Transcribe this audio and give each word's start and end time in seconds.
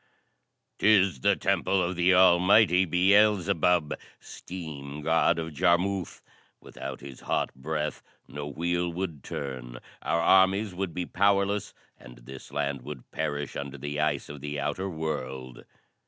"'Tis 0.79 1.19
the 1.19 1.35
temple 1.35 1.79
of 1.83 1.95
the 1.95 2.11
almighty 2.15 2.85
Beelzebub, 2.85 3.93
Steam 4.19 5.03
God 5.03 5.37
of 5.37 5.53
Jarmuth. 5.53 6.23
Without 6.59 7.01
his 7.01 7.19
hot 7.19 7.53
breath 7.53 8.01
no 8.27 8.47
wheel 8.47 8.89
would 8.91 9.23
turn, 9.23 9.77
our 10.01 10.21
armies 10.21 10.73
would 10.73 10.95
be 10.95 11.05
powerless 11.05 11.75
and 11.99 12.17
this 12.17 12.51
land 12.51 12.81
would 12.81 13.11
perish 13.11 13.55
under 13.55 13.77
the 13.77 13.99
ice 13.99 14.27
of 14.27 14.41
the 14.41 14.59
outer 14.59 14.89
world." 14.89 15.65